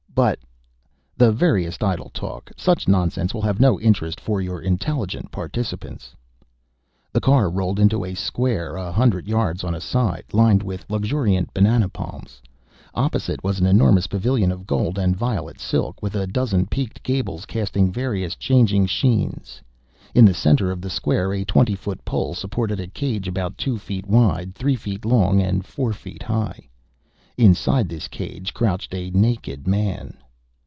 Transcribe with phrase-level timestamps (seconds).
[0.13, 0.39] "But..."
[1.17, 2.51] "The veriest idle talk.
[2.57, 6.13] Such nonsense will have no interest for your intelligent participants."
[7.13, 11.53] The car rolled into a square a hundred yards on a side, lined with luxuriant
[11.53, 12.41] banana palms.
[12.93, 17.45] Opposite was an enormous pavilion of gold and violet silk, with a dozen peaked gables
[17.45, 19.61] casting various changing sheens.
[20.13, 23.77] In the center of the square a twenty foot pole supported a cage about two
[23.77, 26.67] feet wide, three feet long, and four feet high.
[27.37, 30.17] Inside this cage crouched a naked man.